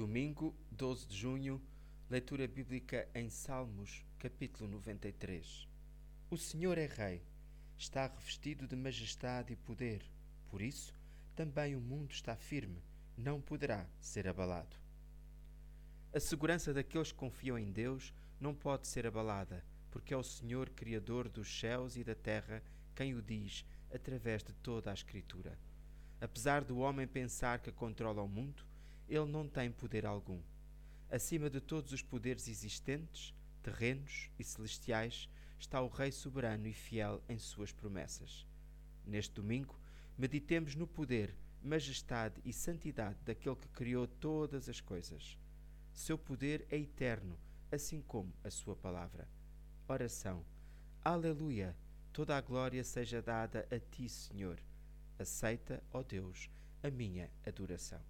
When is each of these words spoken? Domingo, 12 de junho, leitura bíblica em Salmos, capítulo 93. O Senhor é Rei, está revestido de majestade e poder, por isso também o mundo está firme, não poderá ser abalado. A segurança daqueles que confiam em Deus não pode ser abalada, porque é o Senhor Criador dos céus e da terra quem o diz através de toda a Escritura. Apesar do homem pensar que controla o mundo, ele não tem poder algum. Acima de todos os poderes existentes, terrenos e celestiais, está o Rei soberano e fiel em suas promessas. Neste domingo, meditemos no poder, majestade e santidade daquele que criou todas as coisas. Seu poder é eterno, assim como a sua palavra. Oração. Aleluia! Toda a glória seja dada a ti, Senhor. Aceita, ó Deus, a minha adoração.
Domingo, 0.00 0.56
12 0.70 1.06
de 1.08 1.14
junho, 1.14 1.60
leitura 2.08 2.48
bíblica 2.48 3.06
em 3.14 3.28
Salmos, 3.28 4.02
capítulo 4.18 4.66
93. 4.70 5.68
O 6.30 6.38
Senhor 6.38 6.78
é 6.78 6.86
Rei, 6.86 7.22
está 7.76 8.06
revestido 8.06 8.66
de 8.66 8.74
majestade 8.74 9.52
e 9.52 9.56
poder, 9.56 10.02
por 10.48 10.62
isso 10.62 10.96
também 11.36 11.76
o 11.76 11.82
mundo 11.82 12.12
está 12.12 12.34
firme, 12.34 12.82
não 13.14 13.42
poderá 13.42 13.86
ser 14.00 14.26
abalado. 14.26 14.74
A 16.14 16.18
segurança 16.18 16.72
daqueles 16.72 17.12
que 17.12 17.18
confiam 17.18 17.58
em 17.58 17.70
Deus 17.70 18.14
não 18.40 18.54
pode 18.54 18.86
ser 18.86 19.06
abalada, 19.06 19.62
porque 19.90 20.14
é 20.14 20.16
o 20.16 20.22
Senhor 20.22 20.70
Criador 20.70 21.28
dos 21.28 21.60
céus 21.60 21.98
e 21.98 22.02
da 22.02 22.14
terra 22.14 22.62
quem 22.94 23.14
o 23.14 23.20
diz 23.20 23.66
através 23.94 24.42
de 24.42 24.54
toda 24.54 24.90
a 24.90 24.94
Escritura. 24.94 25.58
Apesar 26.18 26.64
do 26.64 26.78
homem 26.78 27.06
pensar 27.06 27.58
que 27.58 27.70
controla 27.70 28.22
o 28.22 28.28
mundo, 28.28 28.69
ele 29.10 29.26
não 29.26 29.48
tem 29.48 29.72
poder 29.72 30.06
algum. 30.06 30.40
Acima 31.10 31.50
de 31.50 31.60
todos 31.60 31.92
os 31.92 32.00
poderes 32.00 32.46
existentes, 32.46 33.34
terrenos 33.60 34.30
e 34.38 34.44
celestiais, 34.44 35.28
está 35.58 35.82
o 35.82 35.88
Rei 35.88 36.12
soberano 36.12 36.68
e 36.68 36.72
fiel 36.72 37.20
em 37.28 37.38
suas 37.38 37.72
promessas. 37.72 38.46
Neste 39.04 39.34
domingo, 39.34 39.76
meditemos 40.16 40.76
no 40.76 40.86
poder, 40.86 41.34
majestade 41.60 42.40
e 42.44 42.52
santidade 42.52 43.18
daquele 43.24 43.56
que 43.56 43.68
criou 43.68 44.06
todas 44.06 44.68
as 44.68 44.80
coisas. 44.80 45.36
Seu 45.92 46.16
poder 46.16 46.64
é 46.70 46.76
eterno, 46.76 47.36
assim 47.72 48.00
como 48.00 48.32
a 48.44 48.50
sua 48.50 48.76
palavra. 48.76 49.28
Oração. 49.88 50.44
Aleluia! 51.04 51.76
Toda 52.12 52.36
a 52.36 52.40
glória 52.40 52.84
seja 52.84 53.20
dada 53.20 53.66
a 53.70 53.78
ti, 53.78 54.08
Senhor. 54.08 54.60
Aceita, 55.18 55.82
ó 55.92 56.02
Deus, 56.02 56.48
a 56.82 56.90
minha 56.90 57.30
adoração. 57.44 58.00